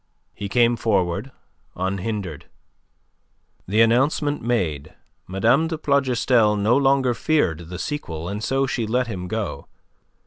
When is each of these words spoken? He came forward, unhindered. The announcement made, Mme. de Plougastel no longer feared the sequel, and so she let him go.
He 0.33 0.49
came 0.49 0.77
forward, 0.77 1.31
unhindered. 1.75 2.47
The 3.67 3.81
announcement 3.81 4.41
made, 4.41 4.95
Mme. 5.27 5.67
de 5.67 5.77
Plougastel 5.77 6.55
no 6.55 6.75
longer 6.75 7.13
feared 7.13 7.69
the 7.69 7.77
sequel, 7.77 8.27
and 8.27 8.43
so 8.43 8.65
she 8.65 8.87
let 8.87 9.05
him 9.05 9.27
go. 9.27 9.67